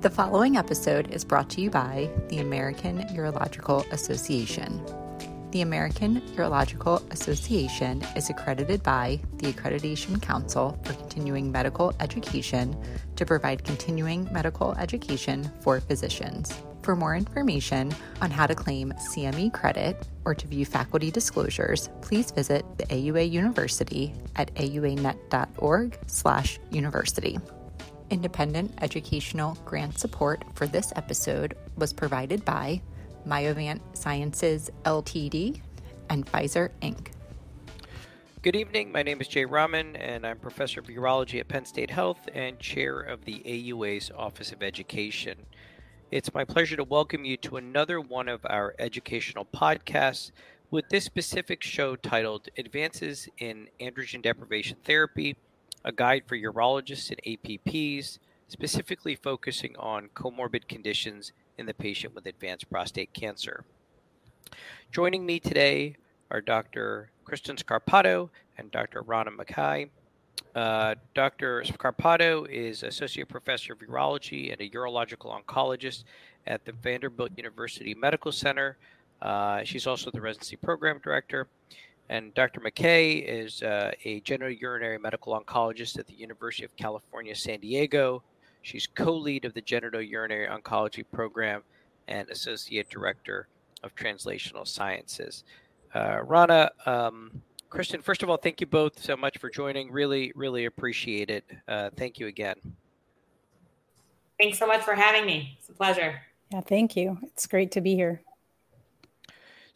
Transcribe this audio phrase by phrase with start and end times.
[0.00, 4.80] The following episode is brought to you by the American Urological Association.
[5.50, 12.80] The American Urological Association is accredited by the Accreditation Council for Continuing Medical Education
[13.16, 16.54] to provide continuing medical education for physicians.
[16.82, 17.92] For more information
[18.22, 23.32] on how to claim CME credit or to view faculty disclosures, please visit the AUA
[23.32, 27.40] University at auanet.org/university.
[28.10, 32.80] Independent educational grant support for this episode was provided by
[33.26, 35.60] Myovant Sciences Ltd.
[36.08, 37.08] and Pfizer Inc.
[38.40, 38.90] Good evening.
[38.92, 42.58] My name is Jay Raman, and I'm professor of urology at Penn State Health and
[42.58, 45.36] chair of the AUA's Office of Education.
[46.10, 50.30] It's my pleasure to welcome you to another one of our educational podcasts
[50.70, 55.36] with this specific show titled Advances in Androgen Deprivation Therapy
[55.84, 58.18] a guide for urologists and APPs,
[58.48, 63.64] specifically focusing on comorbid conditions in the patient with advanced prostate cancer.
[64.90, 65.96] Joining me today
[66.30, 67.10] are Dr.
[67.24, 69.02] Kristen Scarpato and Dr.
[69.02, 69.90] Rana Mackay.
[70.54, 71.62] Uh, Dr.
[71.62, 76.04] Scarpato is Associate Professor of Urology and a urological oncologist
[76.46, 78.76] at the Vanderbilt University Medical Center.
[79.20, 81.48] Uh, she's also the Residency Program Director.
[82.10, 82.60] And Dr.
[82.60, 88.22] McKay is uh, a genitourinary medical oncologist at the University of California, San Diego.
[88.62, 91.62] She's co lead of the genitourinary oncology program
[92.08, 93.48] and associate director
[93.82, 95.44] of translational sciences.
[95.94, 99.92] Uh, Rana, um, Kristen, first of all, thank you both so much for joining.
[99.92, 101.44] Really, really appreciate it.
[101.66, 102.56] Uh, thank you again.
[104.40, 105.56] Thanks so much for having me.
[105.58, 106.20] It's a pleasure.
[106.50, 107.18] Yeah, thank you.
[107.22, 108.22] It's great to be here.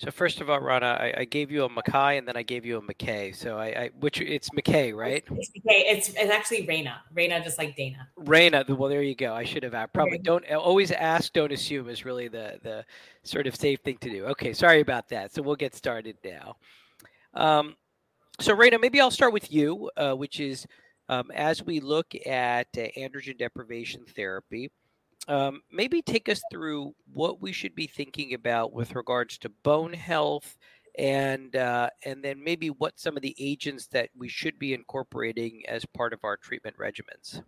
[0.03, 2.67] So first of all, Rana, I, I, gave you a Mackay and then I gave
[2.67, 3.37] you a McKay.
[3.37, 5.23] So I, I which it's McKay, right?
[5.31, 5.85] It's McKay.
[5.87, 6.95] It's it's actually Raina.
[7.15, 8.09] Raina, just like Dana.
[8.19, 8.69] Raina.
[8.77, 9.33] Well, there you go.
[9.33, 9.93] I should have asked.
[9.93, 12.85] Probably don't always ask, don't assume is really the the
[13.23, 14.25] sort of safe thing to do.
[14.27, 15.33] Okay, sorry about that.
[15.33, 16.57] So we'll get started now.
[17.35, 17.77] Um,
[18.41, 20.67] so Raina, maybe I'll start with you, uh, which is
[21.11, 24.69] um, as we look at uh, androgen deprivation therapy
[25.29, 29.93] um, maybe take us through what we should be thinking about with regards to bone
[29.93, 30.57] health
[30.99, 35.63] and uh, and then maybe what some of the agents that we should be incorporating
[35.69, 37.43] as part of our treatment regimens.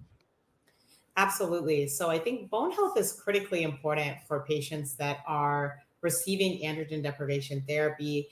[1.16, 1.86] Absolutely.
[1.86, 7.62] So i think bone health is critically important for patients that are receiving androgen deprivation
[7.68, 8.28] therapy.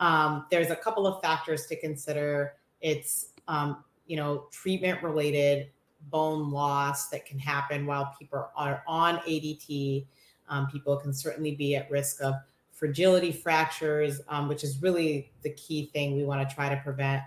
[0.00, 2.54] Um, there's a couple of factors to consider.
[2.80, 5.70] It's um, you know treatment related
[6.10, 10.06] bone loss that can happen while people are on ADT.
[10.48, 12.34] Um, people can certainly be at risk of
[12.72, 17.22] fragility fractures, um, which is really the key thing we want to try to prevent.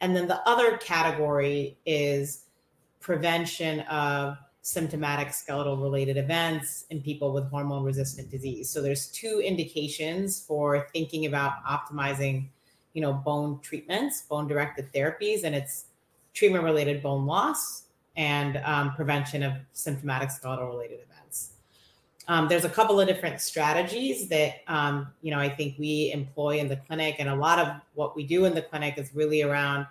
[0.00, 2.44] And then the other category is
[3.00, 8.68] prevention of symptomatic skeletal related events in people with hormone resistant disease.
[8.68, 12.48] So there's two indications for thinking about optimizing,
[12.92, 15.86] you know, bone treatments, bone directed therapies, and it's
[16.34, 17.84] treatment related bone loss
[18.16, 21.52] and um, prevention of symptomatic skeletal related events.
[22.28, 26.58] Um, there's a couple of different strategies that um, you know I think we employ
[26.58, 29.42] in the clinic, and a lot of what we do in the clinic is really
[29.42, 29.86] around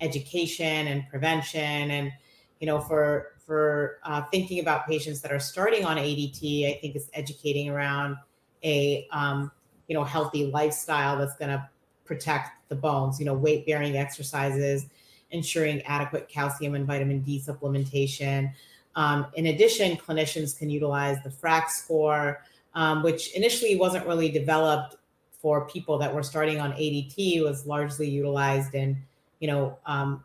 [0.00, 1.90] education and prevention.
[1.90, 2.12] And
[2.60, 6.94] you know, for for uh, thinking about patients that are starting on ADT, I think
[6.94, 8.16] it's educating around
[8.62, 9.50] a um,
[9.88, 11.68] you know healthy lifestyle that's going to
[12.04, 13.18] protect the bones.
[13.18, 14.86] You know, weight bearing exercises
[15.32, 18.52] ensuring adequate calcium and vitamin D supplementation.
[18.94, 22.42] Um, in addition, clinicians can utilize the FRAX score,
[22.74, 24.96] um, which initially wasn't really developed
[25.40, 28.96] for people that were starting on ADT, was largely utilized in,
[29.40, 30.22] you know, um,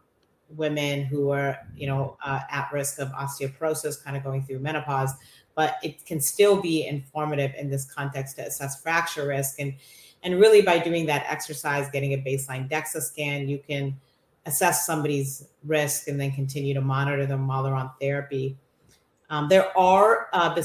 [0.55, 5.13] women who were, you know, uh, at risk of osteoporosis, kind of going through menopause.
[5.55, 9.59] But it can still be informative in this context to assess fracture risk.
[9.59, 9.73] And,
[10.21, 13.95] and really by doing that exercise, getting a baseline DEXA scan, you can
[14.47, 18.57] assess somebody's risk and then continue to monitor them while they're on therapy.
[19.29, 20.59] Um, there are uh,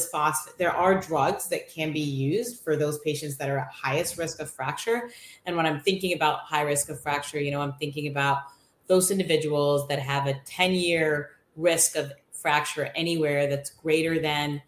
[0.57, 4.41] there are drugs that can be used for those patients that are at highest risk
[4.41, 5.11] of fracture.
[5.47, 8.39] And when I'm thinking about high risk of fracture, you know, I'm thinking about
[8.87, 14.63] those individuals that have a 10 year risk of fracture anywhere that's greater than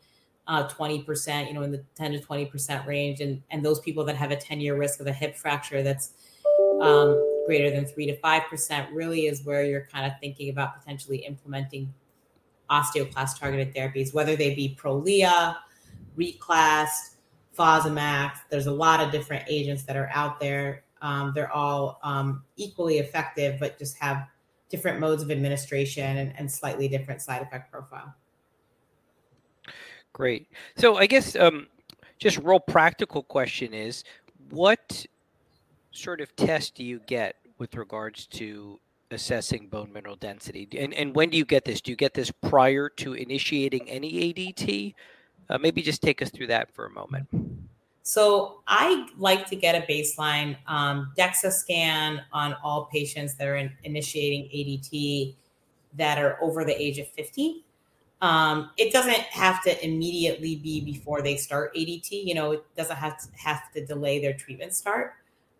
[0.48, 3.20] uh, 20%, you know, in the 10 to 20% range.
[3.20, 6.14] And, and those people that have a 10 year risk of a hip fracture that's
[6.80, 10.78] um, greater than three to five percent really is where you're kind of thinking about
[10.78, 11.92] potentially implementing
[12.70, 15.56] osteoclast targeted therapies, whether they be Prolia,
[16.16, 17.16] Reclast,
[17.56, 18.32] Fosamax.
[18.50, 20.84] There's a lot of different agents that are out there.
[21.02, 24.26] Um, they're all um, equally effective, but just have
[24.70, 28.14] different modes of administration and, and slightly different side effect profile.
[30.12, 30.48] Great.
[30.76, 31.66] So I guess um,
[32.18, 34.04] just real practical question is,
[34.50, 35.04] what
[35.94, 38.80] sort of test do you get with regards to
[39.10, 40.68] assessing bone mineral density?
[40.78, 41.80] And and when do you get this?
[41.80, 44.94] Do you get this prior to initiating any ADT?
[45.48, 47.28] Uh, maybe just take us through that for a moment.
[48.02, 53.56] So I like to get a baseline um, DEXA scan on all patients that are
[53.56, 55.34] in, initiating ADT
[55.96, 57.64] that are over the age of 50.
[58.20, 62.10] Um, it doesn't have to immediately be before they start ADT.
[62.10, 65.14] You know, it doesn't have to have to delay their treatment start.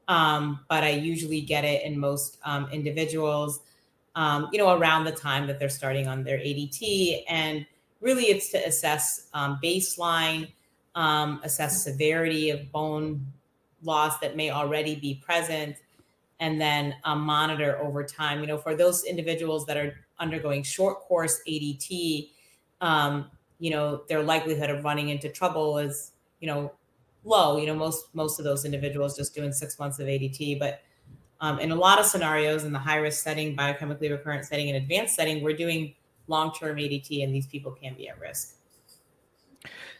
[0.09, 3.61] Um, but I usually get it in most um, individuals,
[4.15, 7.25] um, you know, around the time that they're starting on their ADT.
[7.29, 7.67] And
[8.01, 10.49] really, it's to assess um, baseline
[10.95, 13.27] um, assess severity of bone
[13.83, 15.77] loss that may already be present,
[16.41, 18.41] and then um, monitor over time.
[18.41, 22.31] You know, for those individuals that are undergoing short course ADT,
[22.81, 26.73] um, you know, their likelihood of running into trouble is, you know,
[27.25, 27.56] low.
[27.56, 30.82] You know, most most of those individuals just doing six months of ADT, but
[31.41, 34.76] um, in a lot of scenarios, in the high risk setting, biochemically recurrent setting, and
[34.76, 35.94] advanced setting, we're doing
[36.26, 38.56] long term ADT, and these people can be at risk.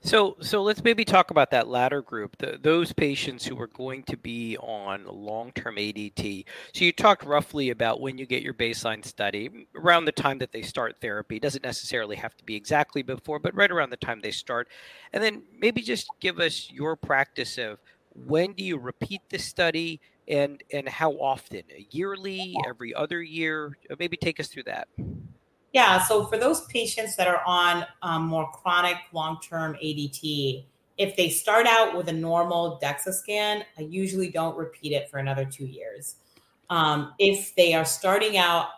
[0.05, 4.03] So, so let's maybe talk about that latter group, the, those patients who are going
[4.03, 6.45] to be on long-term ADT.
[6.75, 10.53] So, you talked roughly about when you get your baseline study, around the time that
[10.53, 11.37] they start therapy.
[11.37, 14.69] It doesn't necessarily have to be exactly before, but right around the time they start.
[15.15, 17.79] And then maybe just give us your practice of
[18.15, 21.63] when do you repeat the study and and how often?
[21.91, 23.79] Yearly, every other year?
[23.99, 24.87] Maybe take us through that.
[25.75, 30.65] Yeah, so for those patients that are on um, more chronic long term ADT,
[30.99, 35.19] if they start out with a normal DEXA scan, I usually don't repeat it for
[35.19, 36.15] another two years.
[36.71, 38.69] Um, if they are starting out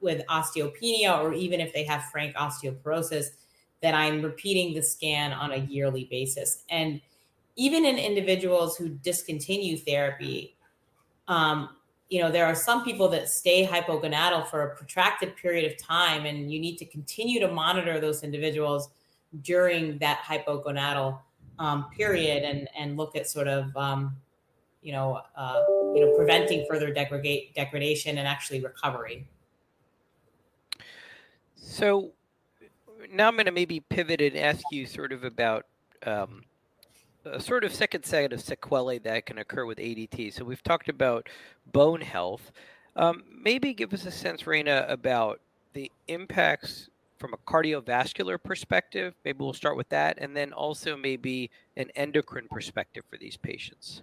[0.00, 3.26] with osteopenia or even if they have frank osteoporosis,
[3.80, 6.62] then I'm repeating the scan on a yearly basis.
[6.70, 7.00] And
[7.56, 10.56] even in individuals who discontinue therapy,
[11.26, 11.70] um,
[12.12, 16.26] you know, there are some people that stay hypogonadal for a protracted period of time,
[16.26, 18.90] and you need to continue to monitor those individuals
[19.40, 21.18] during that hypogonadal
[21.58, 24.14] um, period and and look at sort of um,
[24.82, 25.62] you know uh,
[25.94, 29.26] you know preventing further degrade, degradation and actually recovery.
[31.56, 32.10] So
[33.10, 35.64] now I'm going to maybe pivot and ask you sort of about
[36.04, 36.42] um,
[37.24, 40.32] a sort of second set of sequelae that can occur with ADT.
[40.32, 41.28] So we've talked about
[41.72, 42.52] bone health.
[42.96, 45.40] Um, maybe give us a sense, Raina, about
[45.72, 46.88] the impacts
[47.18, 49.14] from a cardiovascular perspective.
[49.24, 54.02] Maybe we'll start with that, and then also maybe an endocrine perspective for these patients.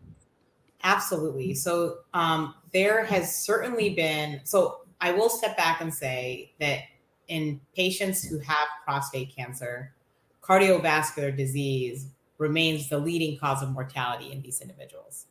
[0.83, 1.53] Absolutely.
[1.53, 4.39] So um, there has certainly been.
[4.45, 6.83] So I will step back and say that
[7.27, 9.93] in patients who have prostate cancer,
[10.41, 12.07] cardiovascular disease
[12.39, 15.27] remains the leading cause of mortality in these individuals,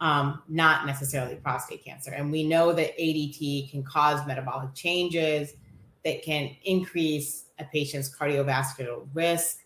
[0.00, 2.10] um, not necessarily prostate cancer.
[2.10, 5.54] And we know that ADT can cause metabolic changes
[6.04, 9.58] that can increase a patient's cardiovascular risk.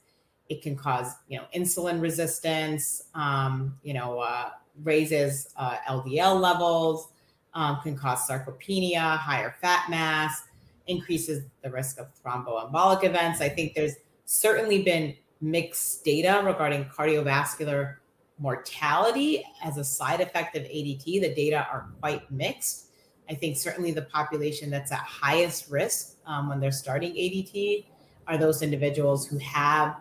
[0.48, 3.04] It can cause, you know, insulin resistance.
[3.14, 4.50] Um, you know, uh,
[4.82, 7.08] raises uh, LDL levels.
[7.54, 10.42] Um, can cause sarcopenia, higher fat mass,
[10.88, 13.40] increases the risk of thromboembolic events.
[13.40, 17.96] I think there's certainly been mixed data regarding cardiovascular
[18.38, 21.04] mortality as a side effect of ADT.
[21.04, 22.88] The data are quite mixed.
[23.28, 27.86] I think certainly the population that's at highest risk um, when they're starting ADT
[28.26, 29.96] are those individuals who have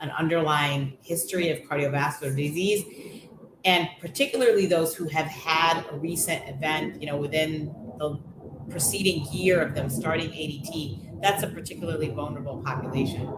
[0.00, 2.84] an underlying history of cardiovascular disease
[3.64, 8.18] and particularly those who have had a recent event you know within the
[8.68, 13.32] preceding year of them starting ADT that's a particularly vulnerable population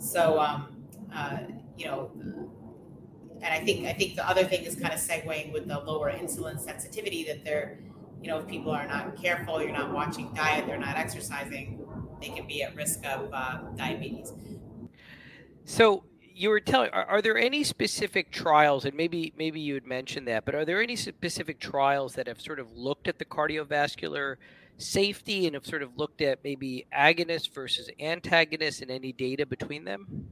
[0.00, 1.38] so, um, uh,
[1.76, 2.10] you know,
[3.42, 6.10] and I think I think the other thing is kind of segueing with the lower
[6.12, 7.78] insulin sensitivity that they're,
[8.22, 11.86] you know, if people are not careful, you're not watching diet, they're not exercising,
[12.20, 14.32] they can be at risk of uh, diabetes.
[15.64, 16.04] So
[16.34, 20.26] you were telling are, are, there any specific trials and maybe maybe you had mentioned
[20.26, 24.36] that but are there any specific trials that have sort of looked at the cardiovascular
[24.80, 29.84] safety and have sort of looked at maybe agonists versus antagonists and any data between
[29.84, 30.28] them?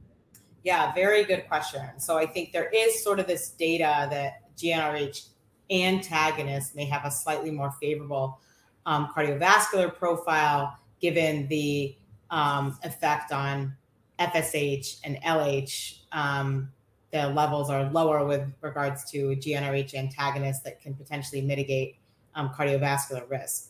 [0.63, 1.81] Yeah, very good question.
[1.99, 5.29] So I think there is sort of this data that GnRH
[5.71, 8.39] antagonists may have a slightly more favorable
[8.85, 11.95] um, cardiovascular profile given the
[12.29, 13.75] um, effect on
[14.19, 15.99] FSH and LH.
[16.11, 16.71] Um,
[17.11, 21.95] the levels are lower with regards to GnRH antagonists that can potentially mitigate
[22.35, 23.68] um, cardiovascular risk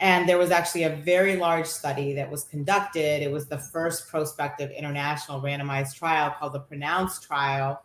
[0.00, 3.22] And there was actually a very large study that was conducted.
[3.22, 7.82] It was the first prospective international randomized trial called the Pronounce trial,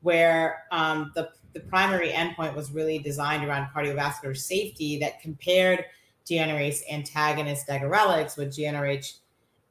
[0.00, 5.84] where um, the, the primary endpoint was really designed around cardiovascular safety that compared
[6.28, 9.18] GnRH antagonist degarelix with GnRH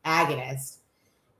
[0.05, 0.77] agonist.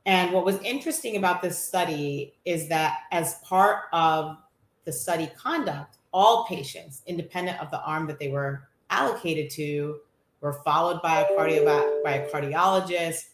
[0.05, 4.38] And what was interesting about this study is that as part of
[4.84, 10.00] the study conduct, all patients, independent of the arm that they were allocated to,
[10.41, 13.29] were followed by a cardio by a cardiologist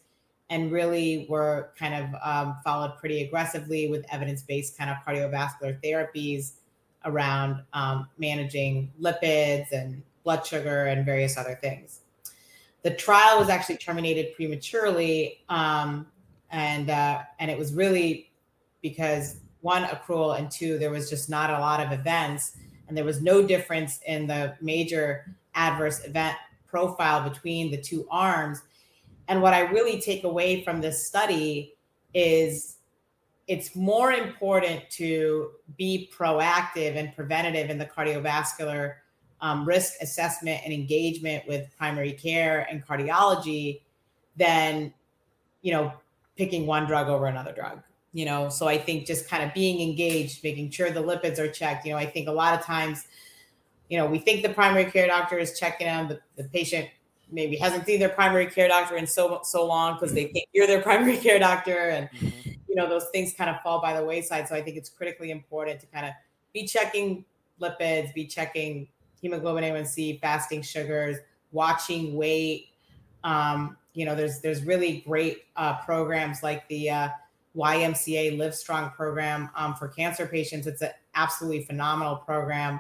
[0.50, 6.54] and really were kind of um, followed pretty aggressively with evidence-based kind of cardiovascular therapies
[7.06, 12.02] around um, managing lipids and blood sugar and various other things.
[12.84, 16.08] The trial was actually terminated prematurely, um,
[16.52, 18.32] and uh, and it was really
[18.82, 22.56] because one accrual and two there was just not a lot of events,
[22.88, 26.38] and there was no difference in the major adverse event
[26.68, 28.62] profile between the two arms.
[29.28, 31.76] And what I really take away from this study
[32.14, 32.78] is
[33.48, 38.96] it's more important to be proactive and preventative in the cardiovascular
[39.42, 43.82] um, risk assessment and engagement with primary care and cardiology
[44.36, 44.94] than
[45.62, 45.94] you know
[46.36, 47.82] picking one drug over another drug
[48.14, 51.50] you know so i think just kind of being engaged making sure the lipids are
[51.50, 53.06] checked you know i think a lot of times
[53.90, 56.88] you know we think the primary care doctor is checking them but the patient
[57.32, 60.68] maybe hasn't seen their primary care doctor in so so long because they think you're
[60.68, 62.50] their primary care doctor and mm-hmm.
[62.68, 64.48] you know those things kind of fall by the wayside.
[64.48, 66.14] So i think it's critically important to kind of
[66.54, 67.26] be checking
[67.62, 68.88] lipids be checking
[69.22, 71.18] hemoglobin a1c fasting sugars
[71.52, 72.68] watching weight.
[73.24, 77.10] Um, you know there's there's really great uh, programs like the uh,
[77.56, 80.68] ymca live strong program um, for cancer patients.
[80.68, 82.80] It's an absolutely phenomenal program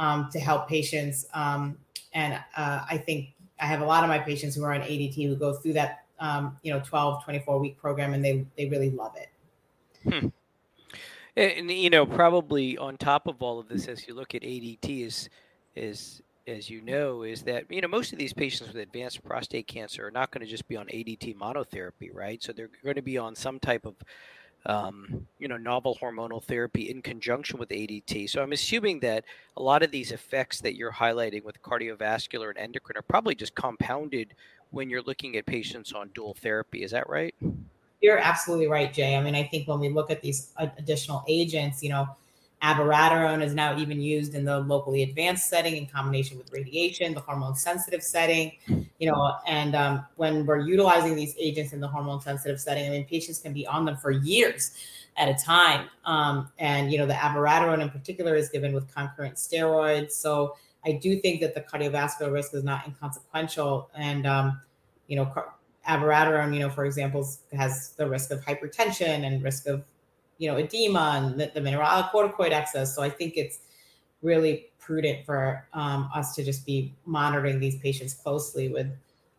[0.00, 1.78] um, to help patients um,
[2.12, 5.26] and uh, i think I have a lot of my patients who are on ADT
[5.26, 8.90] who go through that, um, you know, 12, 24 week program and they, they really
[8.90, 9.28] love it.
[10.08, 10.28] Hmm.
[11.36, 15.06] And, you know, probably on top of all of this, as you look at ADT
[15.06, 15.28] is,
[15.76, 19.66] is, as you know, is that, you know, most of these patients with advanced prostate
[19.66, 22.42] cancer are not going to just be on ADT monotherapy, right?
[22.42, 23.94] So they're going to be on some type of
[24.66, 28.28] um, you know, novel hormonal therapy in conjunction with ADT.
[28.28, 29.24] So I'm assuming that
[29.56, 33.54] a lot of these effects that you're highlighting with cardiovascular and endocrine are probably just
[33.54, 34.34] compounded
[34.70, 36.82] when you're looking at patients on dual therapy.
[36.82, 37.34] Is that right?
[38.00, 39.16] You're absolutely right, Jay.
[39.16, 42.08] I mean, I think when we look at these additional agents, you know,
[42.62, 47.20] Abiraterone is now even used in the locally advanced setting in combination with radiation, the
[47.20, 48.52] hormone sensitive setting,
[48.98, 52.90] you know, and um, when we're utilizing these agents in the hormone sensitive setting, I
[52.90, 54.76] mean, patients can be on them for years
[55.16, 55.88] at a time.
[56.04, 60.12] Um, and, you know, the abiraterone in particular is given with concurrent steroids.
[60.12, 63.90] So I do think that the cardiovascular risk is not inconsequential.
[63.94, 64.60] And, um,
[65.06, 65.32] you know,
[65.88, 69.82] abiraterone, you know, for example, has the risk of hypertension and risk of
[70.40, 72.96] you know, edema and the, the mineralocorticoid excess.
[72.96, 73.58] So I think it's
[74.22, 78.90] really prudent for um, us to just be monitoring these patients closely with,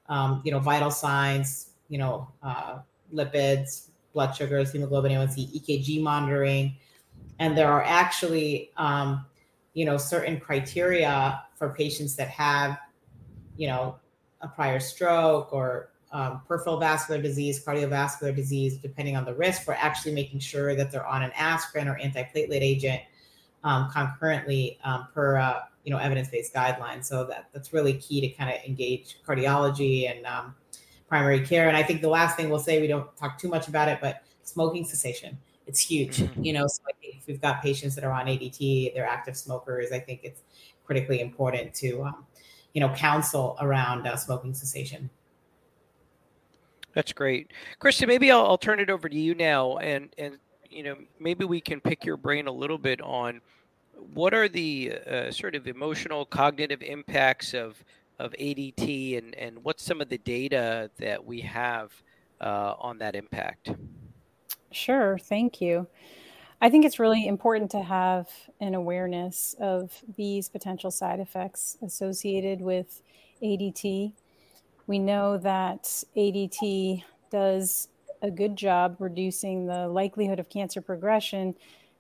[0.10, 2.80] um, you know, vital signs, you know, uh,
[3.12, 6.78] lipids, blood sugars, hemoglobin A1C, EKG monitoring.
[7.40, 9.26] And there are actually, um,
[9.74, 12.78] you know, certain criteria for patients that have,
[13.58, 13.96] you know,
[14.42, 19.74] a prior stroke or um, peripheral vascular disease, cardiovascular disease, depending on the risk, for
[19.74, 23.02] actually making sure that they're on an aspirin or antiplatelet agent
[23.64, 27.06] um, concurrently um, per uh, you know evidence-based guidelines.
[27.06, 30.56] So that that's really key to kind of engage cardiology and um,
[31.08, 31.68] primary care.
[31.68, 34.00] And I think the last thing we'll say, we don't talk too much about it,
[34.02, 35.38] but smoking cessation.
[35.68, 36.44] It's huge, mm-hmm.
[36.44, 36.68] you know.
[36.68, 39.92] So I think if we've got patients that are on ADT, they're active smokers.
[39.92, 40.42] I think it's
[40.86, 42.26] critically important to, um,
[42.74, 45.10] you know, counsel around uh, smoking cessation.
[46.94, 48.08] That's great, Kristen.
[48.08, 50.38] Maybe I'll, I'll turn it over to you now, and and
[50.70, 53.42] you know maybe we can pick your brain a little bit on
[54.14, 57.84] what are the uh, sort of emotional cognitive impacts of
[58.20, 61.92] of ADT, and and what's some of the data that we have
[62.42, 63.72] uh, on that impact.
[64.72, 65.88] Sure, thank you.
[66.64, 68.30] I think it's really important to have
[68.60, 73.02] an awareness of these potential side effects associated with
[73.42, 74.14] ADT
[74.88, 75.84] we know that
[76.16, 77.88] ADT does
[78.22, 81.56] a good job reducing the likelihood of cancer progression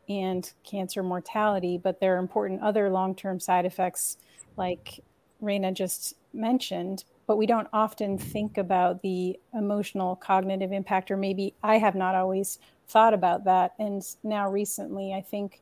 [0.09, 4.17] and cancer mortality, but there are important other long term side effects,
[4.57, 4.99] like
[5.41, 7.05] Raina just mentioned.
[7.27, 12.15] But we don't often think about the emotional cognitive impact, or maybe I have not
[12.15, 13.73] always thought about that.
[13.79, 15.61] And now, recently, I think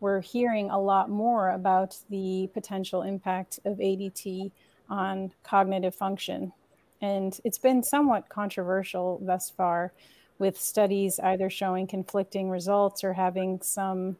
[0.00, 4.50] we're hearing a lot more about the potential impact of ADT
[4.92, 6.52] on cognitive function.
[7.00, 9.92] And it's been somewhat controversial thus far,
[10.38, 14.16] with studies either showing conflicting results or having some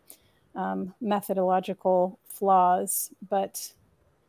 [0.55, 3.11] um, methodological flaws.
[3.29, 3.73] But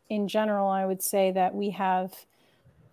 [0.10, 2.14] in general, I would say that we have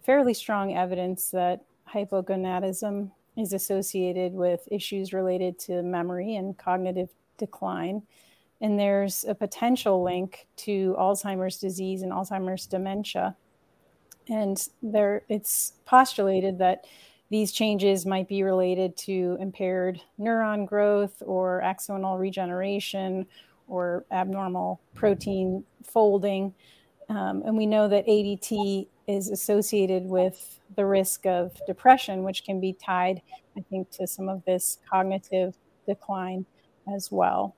[0.03, 8.03] fairly strong evidence that hypogonadism is associated with issues related to memory and cognitive decline.
[8.61, 13.35] And there's a potential link to Alzheimer's disease and Alzheimer's dementia.
[14.29, 16.85] And there it's postulated that
[17.31, 23.27] these changes might be related to impaired neuron growth or axonal regeneration
[23.69, 26.53] or abnormal protein folding.
[27.09, 32.61] Um, and we know that ADT is associated with the risk of depression, which can
[32.61, 33.23] be tied,
[33.57, 35.55] I think, to some of this cognitive
[35.87, 36.47] decline
[36.93, 37.55] as well.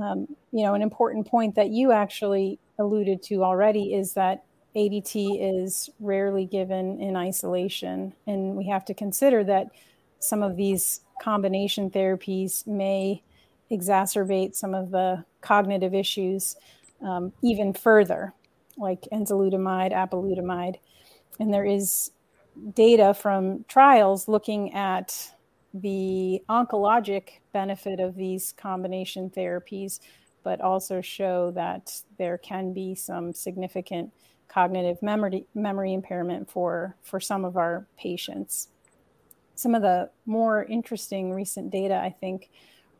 [0.00, 4.44] Um, you know, an important point that you actually alluded to already is that
[4.76, 8.12] ADT is rarely given in isolation.
[8.26, 9.68] And we have to consider that
[10.18, 13.22] some of these combination therapies may
[13.70, 16.56] exacerbate some of the cognitive issues
[17.02, 18.34] um, even further,
[18.76, 20.76] like enzalutamide, apalutamide.
[21.40, 22.10] And there is
[22.74, 25.32] data from trials looking at
[25.74, 30.00] the oncologic benefit of these combination therapies,
[30.42, 34.12] but also show that there can be some significant
[34.56, 38.68] cognitive memory, memory impairment for, for some of our patients.
[39.54, 42.48] Some of the more interesting recent data, I think,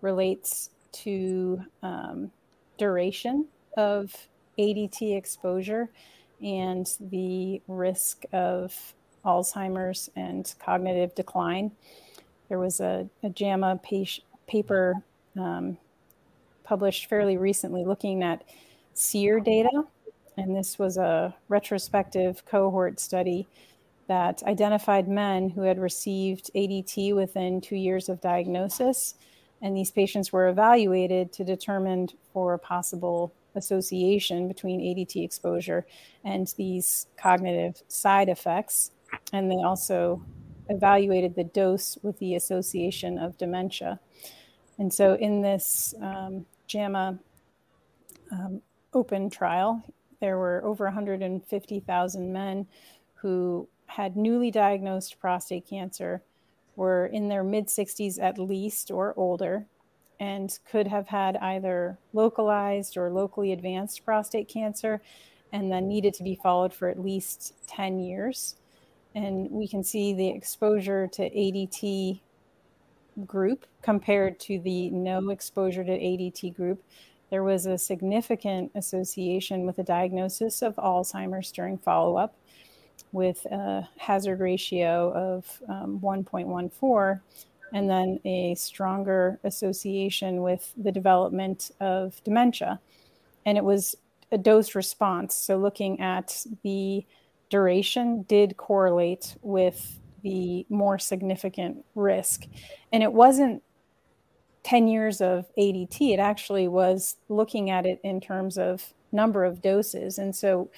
[0.02, 2.30] relates to um,
[2.76, 3.46] duration
[3.78, 4.14] of
[4.58, 5.88] ADT exposure
[6.42, 8.74] and the risk of
[9.24, 11.72] Alzheimer's and cognitive decline.
[12.50, 13.80] There was a, a JAMA
[14.46, 14.94] paper
[15.38, 15.78] um,
[16.64, 18.44] published fairly recently looking at
[18.92, 19.84] SEER data
[20.36, 23.46] and this was a retrospective cohort study
[24.08, 29.14] that identified men who had received ADT within two years of diagnosis.
[29.62, 35.86] And these patients were evaluated to determine for a possible association between ADT exposure
[36.24, 38.92] and these cognitive side effects.
[39.32, 40.22] And they also
[40.68, 43.98] evaluated the dose with the association of dementia.
[44.78, 47.18] And so in this um, JAMA
[48.30, 48.60] um,
[48.92, 49.82] open trial,
[50.20, 52.66] there were over 150,000 men
[53.14, 56.22] who had newly diagnosed prostate cancer,
[56.74, 59.66] were in their mid 60s at least or older,
[60.20, 65.00] and could have had either localized or locally advanced prostate cancer
[65.52, 68.56] and then needed to be followed for at least 10 years.
[69.14, 72.20] And we can see the exposure to ADT
[73.24, 76.82] group compared to the no exposure to ADT group
[77.30, 82.34] there was a significant association with a diagnosis of Alzheimer's during follow up
[83.12, 87.20] with a hazard ratio of um, 1.14,
[87.72, 92.80] and then a stronger association with the development of dementia.
[93.44, 93.96] And it was
[94.32, 95.34] a dose response.
[95.34, 97.04] So, looking at the
[97.48, 102.46] duration did correlate with the more significant risk.
[102.92, 103.62] And it wasn't
[104.66, 109.62] 10 years of ADT, it actually was looking at it in terms of number of
[109.62, 110.18] doses.
[110.18, 110.68] And so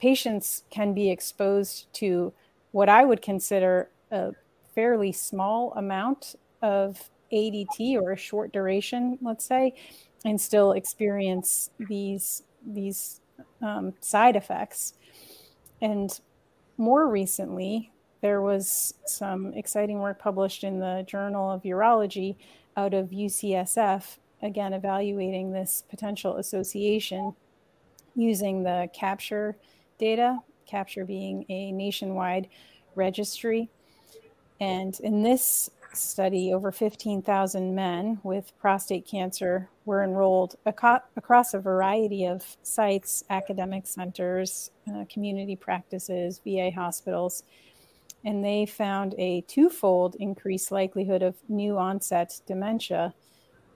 [0.00, 2.32] patients can be exposed to
[2.70, 4.34] what I would consider a
[4.72, 9.74] fairly small amount of ADT or a short duration, let's say,
[10.24, 13.20] and still experience these these
[13.60, 14.94] um, side effects.
[15.82, 16.20] And
[16.76, 22.36] more recently, there was some exciting work published in the Journal of Urology
[22.76, 27.34] out of UCSF, again, evaluating this potential association
[28.14, 29.56] using the CaPSURE
[29.98, 30.38] data,
[30.70, 32.48] CaPSURE being a nationwide
[32.94, 33.68] registry.
[34.60, 41.60] And in this study, over 15,000 men with prostate cancer were enrolled aco- across a
[41.60, 47.44] variety of sites, academic centers, uh, community practices, VA hospitals
[48.24, 53.14] and they found a twofold increased likelihood of new onset dementia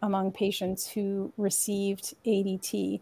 [0.03, 3.01] among patients who received ADT.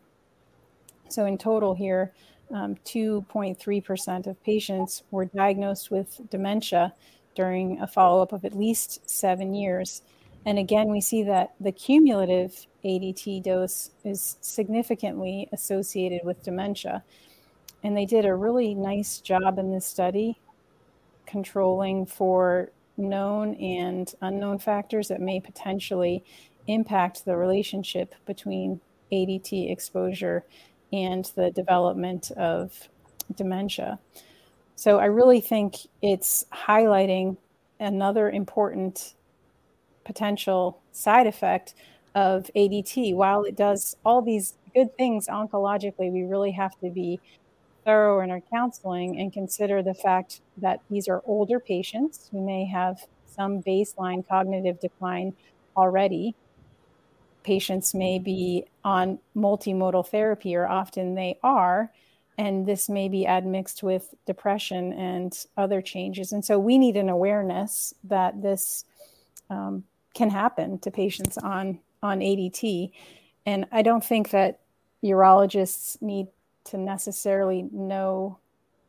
[1.09, 2.13] So, in total, here,
[2.53, 6.95] um, 2.3% of patients were diagnosed with dementia
[7.35, 10.03] during a follow up of at least seven years.
[10.47, 17.05] And again, we see that the cumulative ADT dose is significantly associated with dementia.
[17.83, 20.39] And they did a really nice job in this study
[21.27, 26.25] controlling for known and unknown factors that may potentially
[26.67, 28.81] impact the relationship between
[29.13, 30.45] ADT exposure
[30.93, 32.89] and the development of
[33.35, 33.99] dementia.
[34.77, 37.37] So I really think it's highlighting
[37.81, 39.15] another important
[40.05, 41.75] potential side effect
[42.15, 43.15] of ADT.
[43.15, 47.21] While it does all these good things oncologically, we really have to be
[47.87, 52.67] thorough in our counseling and consider the fact that these are older patients who may
[52.67, 55.33] have some baseline cognitive decline
[55.77, 56.35] already.
[57.45, 61.93] Patients may be on multimodal therapy, or often they are,
[62.37, 66.33] and this may be admixed with depression and other changes.
[66.33, 68.85] And so we need an awareness that this
[69.49, 72.91] um, can happen to patients on on ADT.
[73.47, 74.61] And I don't think that
[75.03, 76.29] urologists need
[76.67, 78.39] to necessarily know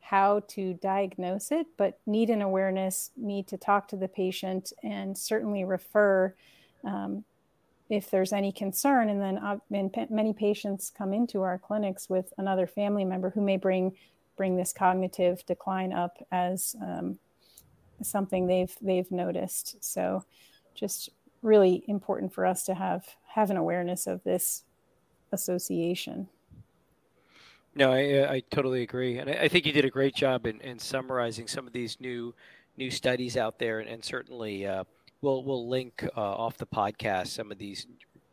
[0.02, 5.18] how to diagnose it, but need an awareness, need to talk to the patient, and
[5.18, 6.34] certainly refer
[6.86, 7.26] um,
[7.90, 9.10] if there's any concern.
[9.10, 13.32] And then uh, and p- many patients come into our clinics with another family member
[13.32, 13.94] who may bring
[14.38, 17.20] bring this cognitive decline up as um,
[18.02, 19.84] something they've they've noticed.
[19.84, 20.24] So,
[20.74, 21.10] just
[21.42, 24.64] really important for us to have have an awareness of this
[25.34, 26.30] association.
[27.78, 30.60] No, I, I totally agree, and I, I think you did a great job in,
[30.62, 32.34] in summarizing some of these new
[32.76, 34.84] new studies out there, and, and certainly uh,
[35.22, 37.86] we'll we'll link uh, off the podcast some of these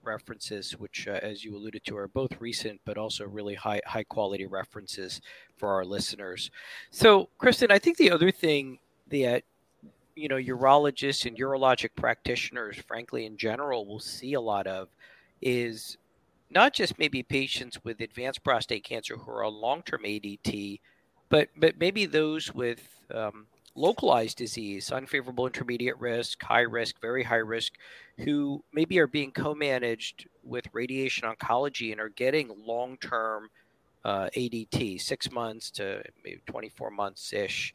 [0.02, 4.04] references, which, uh, as you alluded to, are both recent but also really high high
[4.04, 5.20] quality references
[5.58, 6.50] for our listeners.
[6.90, 8.78] So, Kristen, I think the other thing
[9.10, 9.42] that
[10.16, 14.88] you know urologists and urologic practitioners, frankly, in general, will see a lot of
[15.42, 15.98] is
[16.50, 20.80] not just maybe patients with advanced prostate cancer who are on long term ADT,
[21.28, 22.80] but but maybe those with
[23.12, 27.72] um, localized disease, unfavorable intermediate risk, high risk, very high risk,
[28.18, 33.48] who maybe are being co managed with radiation oncology and are getting long term
[34.04, 37.72] uh, ADT, six months to maybe 24 months ish,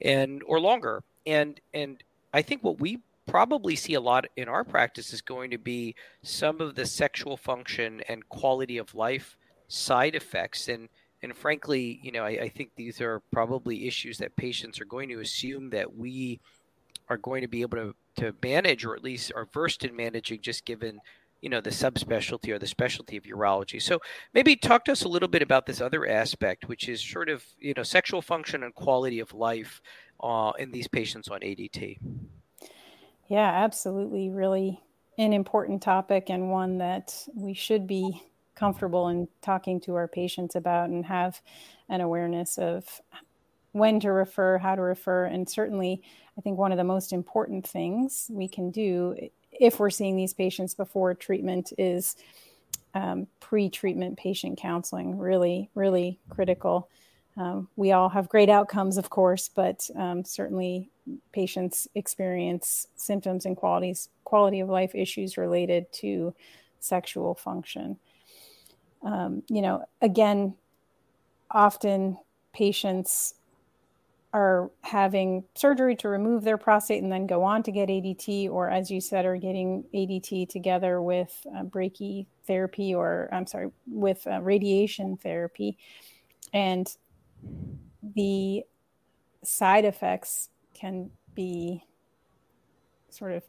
[0.00, 1.02] and or longer.
[1.26, 2.02] And and
[2.32, 2.98] I think what we
[3.30, 7.36] probably see a lot in our practice is going to be some of the sexual
[7.36, 9.36] function and quality of life
[9.68, 10.88] side effects and
[11.22, 15.10] and frankly, you know, I, I, think these are probably issues that patients are going
[15.10, 16.40] to assume that we
[17.10, 20.40] are going to be able to, to manage, or at least are versed in managing,
[20.40, 20.98] just given
[21.42, 23.82] you know the subspecialty or the specialty of urology.
[23.82, 24.00] So
[24.32, 27.44] maybe talk to us a little bit about this other aspect, which is sort of
[27.58, 29.82] you know sexual function and quality of life
[30.22, 31.98] uh, in these patients on ADT.
[33.30, 34.82] Yeah, absolutely, really
[35.18, 38.22] an important topic and one that we should be
[38.56, 41.40] comfortable in talking to our patients about and have
[41.88, 43.00] an awareness of
[43.72, 45.26] when to refer, how to refer.
[45.26, 46.02] And certainly,
[46.38, 49.16] I think one of the most important things we can do
[49.52, 52.16] if we're seeing these patients before treatment is
[52.94, 56.88] um, pre treatment patient counseling, really, really critical.
[57.36, 60.90] Um, we all have great outcomes, of course, but um, certainly
[61.32, 66.34] patients experience symptoms and qualities, quality of life issues related to
[66.80, 67.98] sexual function
[69.02, 70.54] um, you know, again,
[71.50, 72.18] often
[72.52, 73.34] patients
[74.32, 78.70] are having surgery to remove their prostate and then go on to get ADT, or
[78.70, 84.40] as you said, are getting ADT together with uh, brachytherapy or I'm sorry, with uh,
[84.40, 85.78] radiation therapy.
[86.52, 86.94] And
[88.14, 88.64] the
[89.42, 91.84] side effects can be
[93.10, 93.42] sort of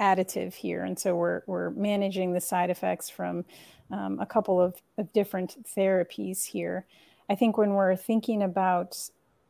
[0.00, 0.84] additive here.
[0.84, 3.44] And so we're, we're managing the side effects from
[3.90, 6.86] um, a couple of, of different therapies here.
[7.28, 8.96] I think when we're thinking about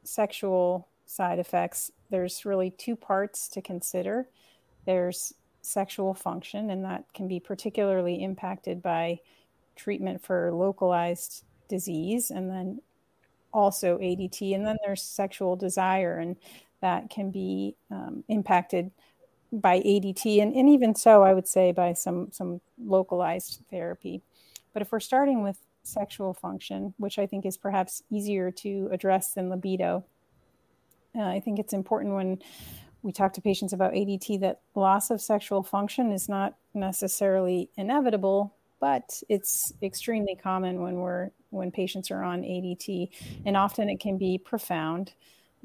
[0.05, 4.29] sexual side effects, there's really two parts to consider.
[4.87, 9.20] There's sexual function, and that can be particularly impacted by
[9.77, 12.81] treatment for localized disease, and then
[13.53, 14.55] also ADT.
[14.55, 16.37] And then there's sexual desire, and
[16.80, 18.90] that can be um, impacted
[19.52, 24.22] by ADT, and, and even so, I would say by some some localized therapy.
[24.72, 29.32] But if we're starting with sexual function, which I think is perhaps easier to address
[29.32, 30.04] than libido,
[31.16, 32.38] uh, I think it's important when
[33.02, 38.54] we talk to patients about ADT that loss of sexual function is not necessarily inevitable,
[38.80, 43.08] but it's extremely common when we're when patients are on ADT,
[43.46, 45.14] and often it can be profound.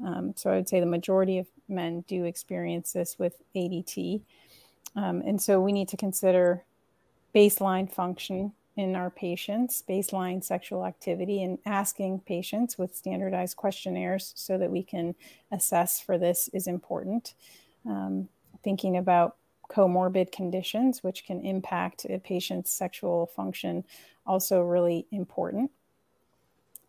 [0.04, 4.22] Um, so I would say the majority of men do experience this with ADT.
[4.96, 6.62] Um, and so we need to consider
[7.34, 14.58] baseline function in our patients, baseline sexual activity, and asking patients with standardized questionnaires so
[14.58, 15.14] that we can
[15.52, 17.34] assess for this is important.
[17.86, 18.28] Um,
[18.64, 19.36] thinking about
[19.70, 23.84] comorbid conditions, which can impact a patient's sexual function,
[24.26, 25.70] also really important.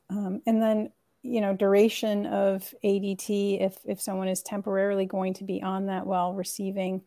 [0.10, 0.92] Um, and then
[1.26, 6.06] you know, duration of ADT, if, if someone is temporarily going to be on that
[6.06, 7.02] while receiving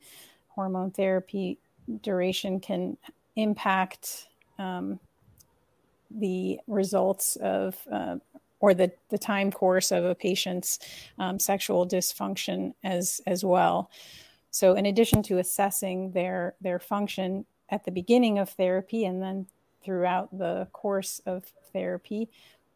[0.49, 1.59] hormone therapy,
[2.03, 2.97] duration can
[3.37, 4.27] impact
[4.59, 4.99] um,
[6.11, 8.17] the results of uh,
[8.61, 10.81] or the, the time course of a patient's
[11.21, 13.89] um, sexual dysfunction as as well.
[14.51, 19.47] So, in addition to assessing their their function at the beginning of therapy and then
[19.85, 22.29] throughout the course of therapy,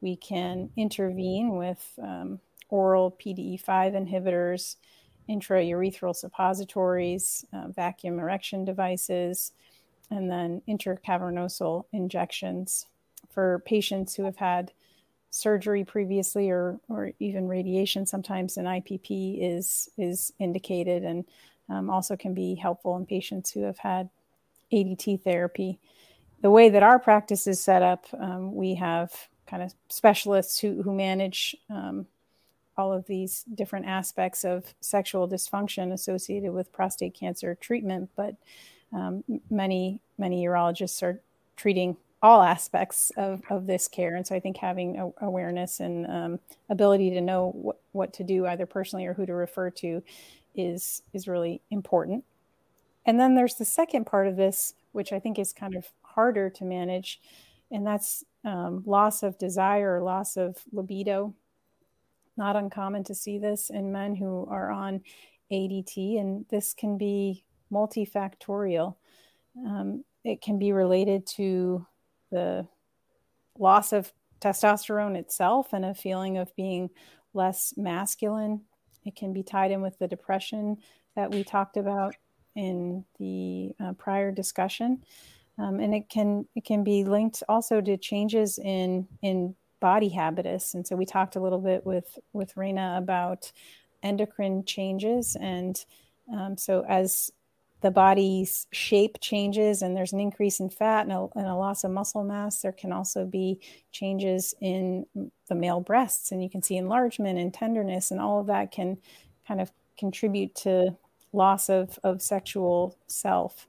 [0.03, 4.77] we can intervene with um, oral PDE5 inhibitors,
[5.29, 9.53] intraurethral suppositories, uh, vacuum erection devices,
[10.11, 12.87] and then intercavernosal injections
[13.31, 14.73] for patients who have had
[15.31, 18.05] surgery previously or, or even radiation.
[18.05, 21.25] Sometimes an IPP is, is indicated and
[21.71, 24.11] um, also can be helpful in patients who have had
[24.73, 25.79] ADT therapy.
[26.43, 29.13] The way that our practice is set up, um, we have
[29.53, 32.07] kind of specialists who, who manage um,
[32.79, 38.35] all of these different aspects of sexual dysfunction associated with prostate cancer treatment, but
[38.95, 41.21] um, many, many urologists are
[41.55, 44.15] treating all aspects of, of this care.
[44.15, 48.25] And so I think having a, awareness and um, ability to know what, what to
[48.25, 50.03] do either personally or who to refer to
[50.55, 52.25] is, is really important.
[53.05, 56.49] And then there's the second part of this, which I think is kind of harder
[56.49, 57.21] to manage,
[57.73, 61.35] and that's um, loss of desire loss of libido.
[62.37, 65.03] Not uncommon to see this in men who are on
[65.51, 68.95] ADT, and this can be multifactorial.
[69.67, 71.87] Um, it can be related to
[72.31, 72.67] the
[73.59, 76.91] loss of testosterone itself and a feeling of being
[77.35, 78.63] less masculine.
[79.05, 80.79] It can be tied in with the depression
[81.17, 82.15] that we talked about
[82.55, 85.05] in the uh, prior discussion.
[85.59, 90.75] Um, and it can it can be linked also to changes in in body habitus.
[90.75, 93.53] And so we talked a little bit with with Reina about
[94.03, 95.37] endocrine changes.
[95.41, 95.85] And
[96.33, 97.31] um, so as
[97.83, 101.83] the body's shape changes and there's an increase in fat and a, and a, loss
[101.83, 103.61] of muscle mass, there can also be
[103.91, 105.05] changes in
[105.49, 106.31] the male breasts.
[106.31, 108.99] And you can see enlargement and tenderness, and all of that can
[109.47, 110.97] kind of contribute to
[111.33, 113.67] loss of, of sexual self.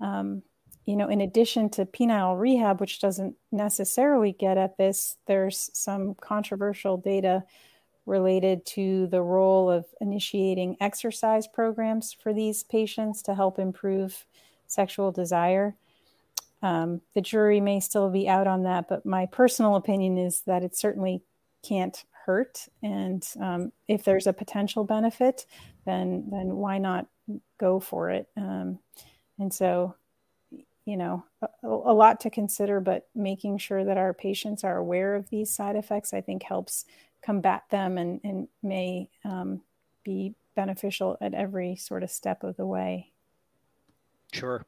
[0.00, 0.42] Um,
[0.84, 6.14] you know, in addition to penile rehab, which doesn't necessarily get at this, there's some
[6.14, 7.44] controversial data
[8.06, 14.26] related to the role of initiating exercise programs for these patients to help improve
[14.66, 15.74] sexual desire.
[16.62, 20.62] Um, the jury may still be out on that, but my personal opinion is that
[20.62, 21.22] it certainly
[21.62, 22.68] can't hurt.
[22.82, 25.46] And um, if there's a potential benefit,
[25.84, 27.06] then then why not
[27.58, 28.28] go for it?
[28.36, 28.78] Um,
[29.38, 29.94] and so,
[30.84, 35.14] you know, a, a, lot to consider, but making sure that our patients are aware
[35.14, 36.84] of these side effects, I think, helps
[37.22, 39.62] combat them and, and may um,
[40.04, 43.10] be beneficial at every sort of step of the way.
[44.32, 44.64] Sure.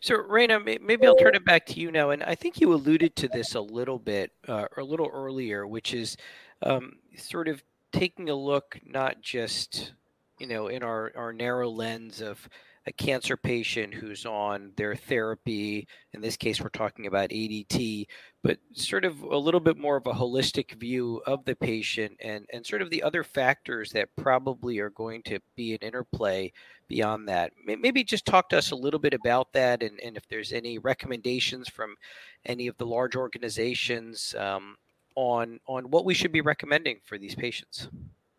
[0.00, 2.10] So, Reina, maybe I'll turn it back to you now.
[2.10, 5.66] And I think you alluded to this a little bit, uh, or a little earlier,
[5.66, 6.16] which is
[6.62, 9.92] um, sort of taking a look not just,
[10.38, 12.48] you know, in our, our narrow lens of
[12.86, 15.88] a cancer patient who's on their therapy.
[16.12, 18.06] In this case, we're talking about ADT,
[18.44, 22.46] but sort of a little bit more of a holistic view of the patient and,
[22.52, 26.52] and sort of the other factors that probably are going to be an interplay
[26.88, 27.52] beyond that.
[27.64, 30.78] Maybe just talk to us a little bit about that and, and if there's any
[30.78, 31.96] recommendations from
[32.44, 34.76] any of the large organizations um,
[35.16, 37.88] on on what we should be recommending for these patients.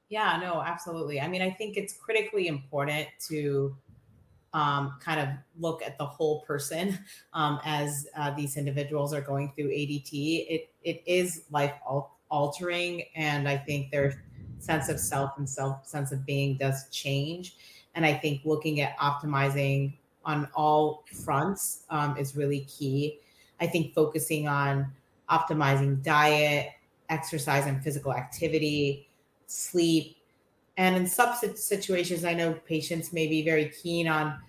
[0.10, 1.20] Yeah, no, absolutely.
[1.20, 3.76] I mean, I think it's critically important to
[4.58, 6.98] um, kind of look at the whole person
[7.34, 10.48] um, as uh, these individuals are going through ADT.
[10.50, 11.74] It it is life
[12.30, 14.24] altering, and I think their
[14.58, 17.56] sense of self and self sense of being does change.
[17.94, 19.94] And I think looking at optimizing
[20.26, 23.20] on all fronts um, is really key.
[23.62, 24.92] I think focusing on
[25.30, 26.72] optimizing diet,
[27.10, 29.08] exercise, and physical activity,
[29.46, 30.17] sleep,
[30.78, 34.40] and in some situations, I know patients may be very keen on,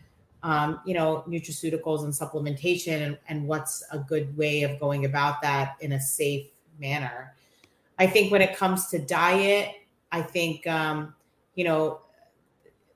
[0.42, 5.40] um, you know, nutraceuticals and supplementation and, and what's a good way of going about
[5.40, 6.46] that in a safe
[6.78, 7.34] manner.
[7.98, 9.74] I think when it comes to diet,
[10.12, 11.14] I think, um,
[11.54, 12.00] you know,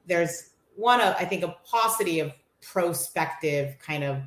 [0.06, 4.22] there's one, of, I think a paucity of prospective kind of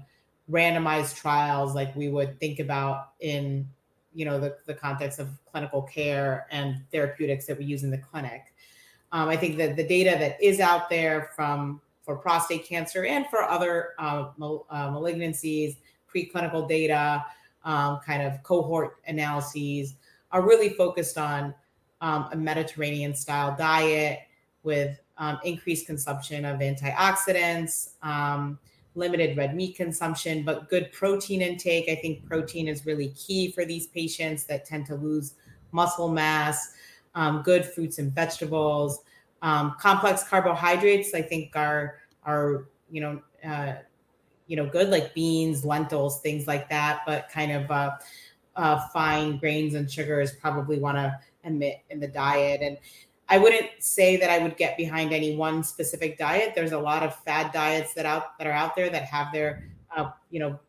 [0.49, 3.67] randomized trials like we would think about in,
[4.13, 7.97] you know, the, the context of clinical care and therapeutics that we use in the
[7.97, 8.53] clinic.
[9.11, 13.25] Um, I think that the data that is out there from for prostate cancer and
[13.27, 15.77] for other uh, mal- uh, malignancies,
[16.13, 17.25] preclinical data,
[17.63, 19.95] um, kind of cohort analyses
[20.31, 21.53] are really focused on
[22.01, 24.19] um, a Mediterranean style diet
[24.63, 28.59] with um, increased consumption of antioxidants, um,
[28.95, 31.89] limited red meat consumption, but good protein intake.
[31.89, 35.35] I think protein is really key for these patients that tend to lose
[35.71, 36.73] muscle mass.
[37.15, 38.99] Um, good fruits and vegetables,
[39.41, 41.13] um, complex carbohydrates.
[41.13, 43.75] I think are are you know uh,
[44.47, 47.01] you know good like beans, lentils, things like that.
[47.05, 47.91] But kind of uh,
[48.55, 52.61] uh, fine grains and sugars probably want to emit in the diet.
[52.61, 52.77] And
[53.27, 56.53] I wouldn't say that I would get behind any one specific diet.
[56.55, 59.69] There's a lot of fad diets that out that are out there that have their
[59.95, 60.59] uh, you know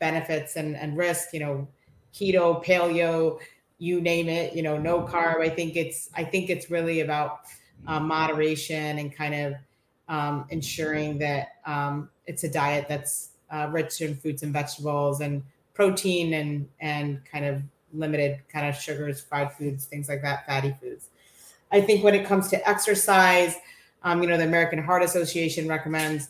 [0.00, 1.32] benefits and and risk.
[1.32, 1.68] You know,
[2.12, 3.38] keto, paleo,
[3.78, 4.54] you name it.
[4.54, 5.40] You know, no carb.
[5.40, 7.40] I think it's I think it's really about
[7.86, 9.54] uh, moderation and kind of
[10.08, 15.42] um, ensuring that um, it's a diet that's uh, rich in fruits and vegetables and
[15.74, 20.74] protein and and kind of limited kind of sugars, fried foods, things like that, fatty
[20.80, 21.08] foods.
[21.70, 23.56] I think when it comes to exercise,
[24.02, 26.28] um, you know, the American Heart Association recommends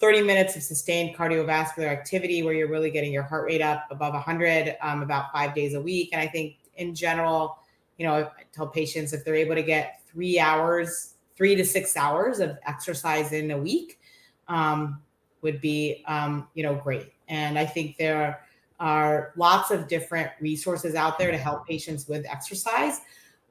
[0.00, 4.14] 30 minutes of sustained cardiovascular activity where you're really getting your heart rate up above
[4.14, 6.08] 100 um, about five days a week.
[6.12, 7.58] And I think in general,
[7.98, 11.96] you know, I tell patients if they're able to get three hours, three to six
[11.96, 14.00] hours of exercise in a week,
[14.48, 15.00] um,
[15.42, 17.12] would be, um, you know, great.
[17.28, 18.40] And I think there
[18.80, 23.02] are lots of different resources out there to help patients with exercise.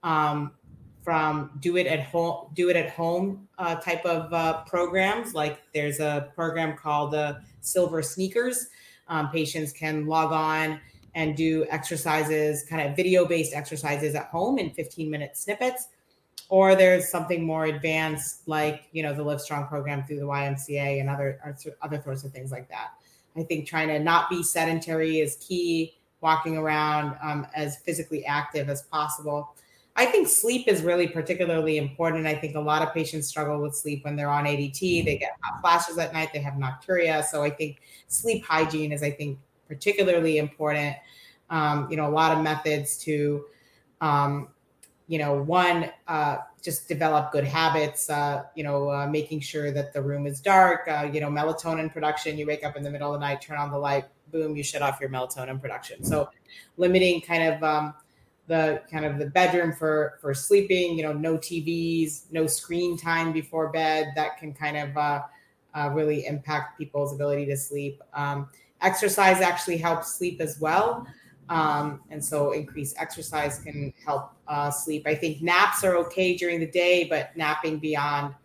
[0.04, 0.52] Um,
[1.04, 5.62] from do it at home do it at home uh, type of uh, programs like
[5.74, 8.65] there's a program called the uh, SilverSneakers
[9.08, 10.80] um, patients can log on
[11.15, 15.89] and do exercises kind of video based exercises at home in 15 minute snippets
[16.50, 21.10] or there's something more advanced like you know the Livestrong program through the ymca and
[21.10, 21.39] other
[21.82, 22.91] other sorts of things like that
[23.36, 28.69] i think trying to not be sedentary is key walking around um, as physically active
[28.69, 29.54] as possible
[30.00, 32.26] I think sleep is really particularly important.
[32.26, 35.04] I think a lot of patients struggle with sleep when they're on ADT.
[35.04, 37.22] They get hot flashes at night, they have nocturia.
[37.22, 40.97] So I think sleep hygiene is, I think, particularly important.
[41.49, 43.45] Um, you know, a lot of methods to,
[44.01, 44.49] um,
[45.08, 49.93] you know, one, uh, just develop good habits, uh, you know, uh, making sure that
[49.93, 52.38] the room is dark, uh, you know, melatonin production.
[52.38, 54.63] You wake up in the middle of the night, turn on the light, boom, you
[54.63, 56.03] shut off your melatonin production.
[56.03, 56.29] So
[56.75, 57.93] limiting kind of, um,
[58.49, 63.32] the kind of the bedroom for for sleeping you know no tvs no screen time
[63.32, 65.21] before bed that can kind of uh,
[65.75, 68.49] uh, really impact people's ability to sleep um,
[68.82, 71.06] exercise actually helps sleep as well.
[71.50, 75.04] Um, and so increased exercise can help uh, sleep.
[75.08, 78.36] I think naps are okay during the day but napping beyond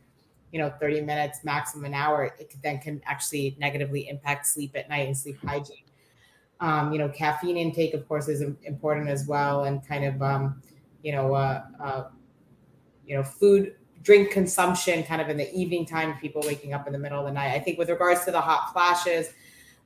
[0.52, 4.88] you know 30 minutes maximum an hour it then can actually negatively impact sleep at
[4.88, 5.84] night and sleep hygiene.
[6.60, 10.62] Um, you know, caffeine intake, of course, is important as well, and kind of, um,
[11.02, 12.04] you know, uh, uh,
[13.04, 16.92] you know, food drink consumption kind of in the evening time, people waking up in
[16.92, 17.52] the middle of the night.
[17.52, 19.30] I think with regards to the hot flashes,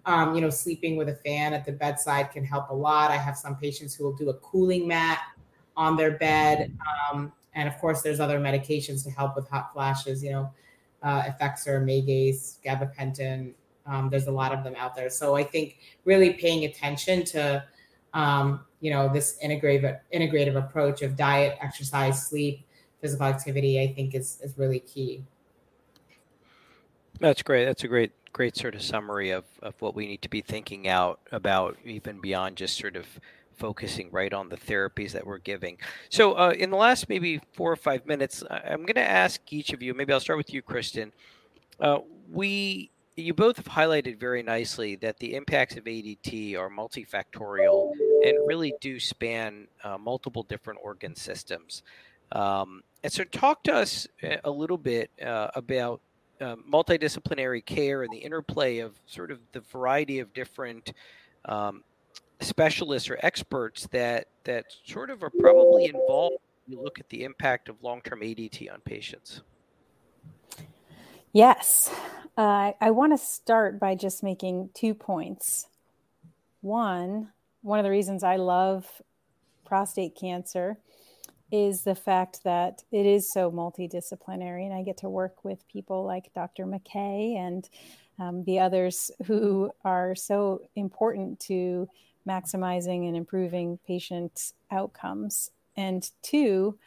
[0.09, 3.11] um, you know, sleeping with a fan at the bedside can help a lot.
[3.11, 5.21] I have some patients who will do a cooling mat
[5.77, 6.75] on their bed.
[7.12, 10.51] Um, and of course, there's other medications to help with hot flashes, you know,
[11.03, 13.53] uh, Effexor, Megace, gabapentin,
[13.85, 15.11] um, there's a lot of them out there.
[15.11, 17.64] So I think really paying attention to,
[18.14, 22.66] um, you know, this integrative integrative approach of diet, exercise, sleep,
[23.01, 25.25] physical activity, I think is is really key.
[27.21, 27.64] That's great.
[27.64, 30.87] That's a great great sort of summary of, of what we need to be thinking
[30.87, 33.05] out about even beyond just sort of
[33.57, 35.77] focusing right on the therapies that we're giving.
[36.09, 39.72] So, uh, in the last maybe four or five minutes, I'm going to ask each
[39.72, 39.92] of you.
[39.92, 41.12] Maybe I'll start with you, Kristen.
[41.81, 41.98] Uh,
[42.31, 47.90] we you both have highlighted very nicely that the impacts of ADT are multifactorial
[48.22, 51.83] and really do span uh, multiple different organ systems.
[52.31, 56.01] Um, and so, talk to us uh, a little bit uh, about
[56.40, 60.92] uh, multidisciplinary care and the interplay of sort of the variety of different
[61.44, 61.83] um,
[62.40, 66.37] specialists or experts that that sort of are probably involved.
[66.67, 69.40] When you look at the impact of long-term ADT on patients.
[71.33, 71.94] Yes.
[72.37, 75.67] Uh, I want to start by just making two points.
[76.60, 77.31] One,
[77.63, 78.87] one of the reasons I love
[79.65, 80.79] prostate cancer
[81.51, 86.05] is the fact that it is so multidisciplinary, and I get to work with people
[86.05, 86.67] like Dr.
[86.67, 87.69] McKay and
[88.19, 91.88] um, the others who are so important to
[92.29, 95.51] maximizing and improving patient outcomes.
[95.77, 96.79] And two,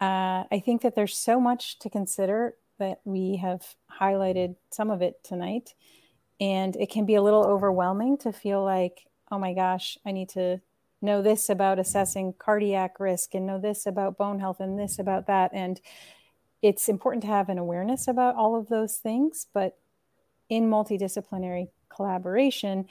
[0.00, 5.02] uh, I think that there's so much to consider that we have highlighted some of
[5.02, 5.74] it tonight.
[6.40, 10.30] And it can be a little overwhelming to feel like, oh my gosh, I need
[10.30, 10.60] to
[11.02, 15.26] know this about assessing cardiac risk and know this about bone health and this about
[15.26, 15.50] that.
[15.52, 15.80] And
[16.62, 19.76] it's important to have an awareness about all of those things, but
[20.48, 22.86] in multidisciplinary collaboration,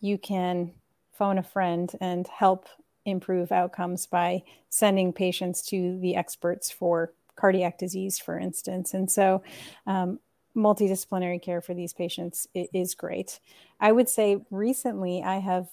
[0.00, 0.72] you can
[1.12, 2.66] phone a friend and help
[3.04, 8.94] improve outcomes by sending patients to the experts for cardiac disease, for instance.
[8.94, 9.42] And so,
[9.86, 10.18] um,
[10.56, 13.38] multidisciplinary care for these patients is great.
[13.80, 15.68] I would say recently I have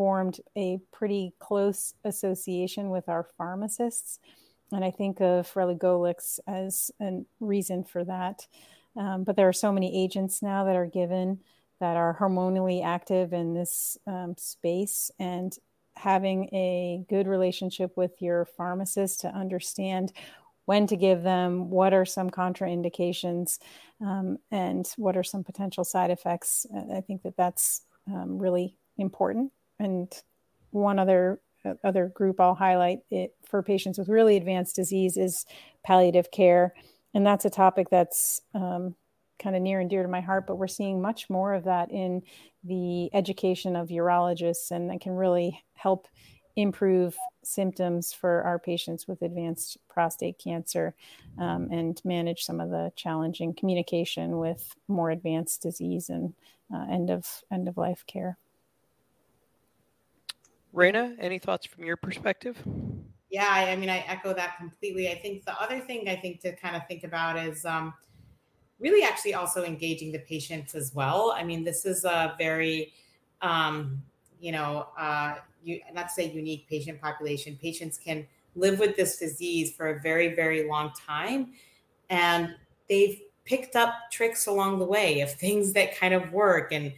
[0.00, 4.18] formed a pretty close association with our pharmacists.
[4.72, 8.46] And I think of relugolix as a reason for that.
[8.96, 11.40] Um, but there are so many agents now that are given
[11.80, 15.10] that are hormonally active in this um, space.
[15.18, 15.54] And
[15.96, 20.14] having a good relationship with your pharmacist to understand
[20.64, 23.58] when to give them, what are some contraindications,
[24.00, 26.66] um, and what are some potential side effects.
[26.96, 29.52] I think that that's um, really important.
[29.80, 30.12] And
[30.70, 31.40] one other
[31.84, 35.44] other group I'll highlight it for patients with really advanced disease is
[35.84, 36.74] palliative care,
[37.12, 38.94] and that's a topic that's um,
[39.38, 40.46] kind of near and dear to my heart.
[40.46, 42.22] But we're seeing much more of that in
[42.62, 46.06] the education of urologists, and that can really help
[46.56, 50.94] improve symptoms for our patients with advanced prostate cancer
[51.38, 56.34] um, and manage some of the challenging communication with more advanced disease and
[56.74, 58.38] uh, end of end of life care.
[60.72, 62.56] Rana, any thoughts from your perspective?
[63.30, 65.10] Yeah, I, I, mean, I echo that completely.
[65.10, 67.94] I think the other thing I think to kind of think about is um,
[68.78, 71.34] really actually also engaging the patients as well.
[71.36, 72.92] I mean, this is a very,
[73.42, 74.02] um,
[74.40, 75.36] you know, uh,
[75.92, 77.56] not to say unique patient population.
[77.60, 81.52] Patients can live with this disease for a very, very long time,
[82.08, 82.54] and
[82.88, 86.92] they've picked up tricks along the way of things that kind of work and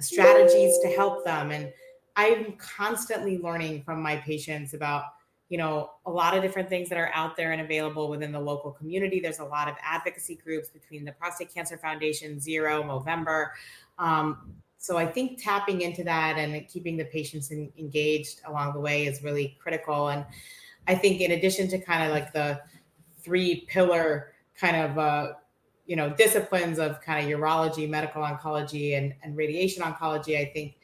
[0.00, 1.50] strategies to help them.
[1.50, 1.72] And
[2.16, 5.04] I'm constantly learning from my patients about
[5.48, 8.40] you know a lot of different things that are out there and available within the
[8.40, 13.50] local community there's a lot of advocacy groups between the prostate cancer foundation zero movember
[13.98, 18.80] um, so I think tapping into that and keeping the patients in, engaged along the
[18.80, 20.10] way is really critical.
[20.10, 20.24] And
[20.86, 22.60] I think in addition to kind of like the
[23.20, 25.32] three pillar kind of uh,
[25.86, 30.76] you know disciplines of kind of urology, medical oncology, and, and radiation oncology, I think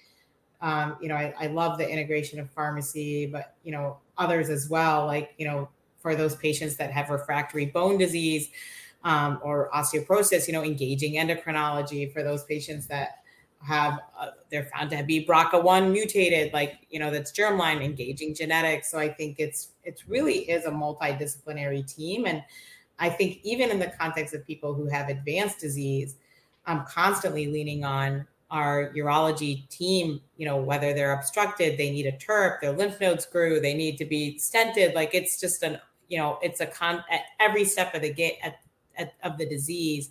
[0.63, 4.71] um, you know I, I love the integration of pharmacy, but you know others as
[4.71, 5.69] well, like you know
[6.01, 8.49] for those patients that have refractory bone disease
[9.05, 13.19] um, or osteoporosis, you know engaging endocrinology for those patients that
[13.61, 18.91] have uh, they're found to be BRCA1 mutated, like you know that's germline engaging genetics.
[18.91, 22.43] So I think it's it's really is a multidisciplinary team, and
[23.01, 26.17] I think even in the context of people who have advanced disease,
[26.67, 30.21] I'm constantly leaning on our urology team.
[30.37, 33.99] You know whether they're obstructed, they need a TURP, their lymph nodes grew, they need
[33.99, 34.95] to be stented.
[34.95, 38.39] Like it's just an you know it's a con at every step of the gate
[38.45, 38.61] at,
[38.97, 40.11] at, of the disease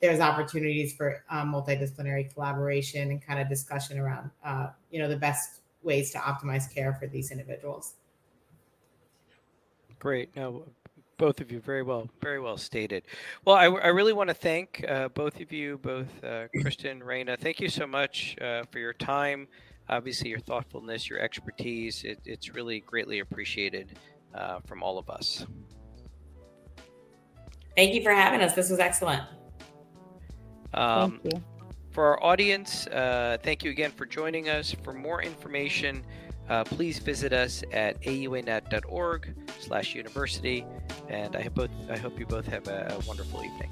[0.00, 5.16] there's opportunities for um, multidisciplinary collaboration and kind of discussion around, uh, you know, the
[5.16, 7.94] best ways to optimize care for these individuals.
[9.98, 10.34] Great.
[10.36, 10.64] No,
[11.18, 13.02] both of you very well, very well stated.
[13.44, 17.36] Well, I, I really want to thank uh, both of you, both uh, Kristen, Rana.
[17.36, 19.48] Thank you so much uh, for your time.
[19.88, 22.04] Obviously, your thoughtfulness, your expertise.
[22.04, 23.98] It, it's really greatly appreciated
[24.34, 25.44] uh, from all of us.
[27.76, 28.54] Thank you for having us.
[28.54, 29.22] This was excellent.
[30.74, 31.42] Um, thank you.
[31.90, 34.72] For our audience, uh, thank you again for joining us.
[34.84, 36.04] For more information,
[36.48, 40.64] uh, please visit us at auanet.org slash university.
[41.08, 43.70] And I hope, both, I hope you both have a wonderful evening.